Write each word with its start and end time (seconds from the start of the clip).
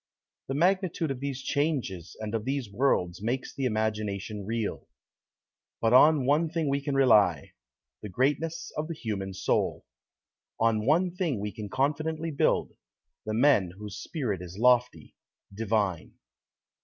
The 0.47 0.55
magnitude 0.55 1.11
of 1.11 1.19
these 1.19 1.43
changes 1.43 2.17
and 2.19 2.33
of 2.33 2.43
these 2.43 2.71
worlds 2.71 3.21
makes 3.21 3.53
the 3.53 3.65
imagination 3.65 4.47
reel. 4.47 4.87
But 5.79 5.93
on 5.93 6.25
one 6.25 6.49
thing 6.49 6.69
we 6.69 6.81
can 6.81 6.95
rely 6.95 7.51
the 8.01 8.09
greatness 8.09 8.71
of 8.75 8.87
the 8.87 8.95
human 8.95 9.35
soul. 9.35 9.85
On 10.59 10.87
one 10.87 11.11
thing 11.15 11.39
we 11.39 11.51
can 11.51 11.69
confidently 11.69 12.31
build 12.31 12.73
the 13.27 13.35
men 13.35 13.73
whose 13.77 14.01
spirit 14.01 14.41
is 14.41 14.57
lofty, 14.57 15.13
divine. 15.53 16.13